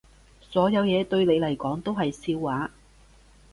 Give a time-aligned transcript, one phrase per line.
[0.41, 2.71] 所有嘢對你嚟講都係笑話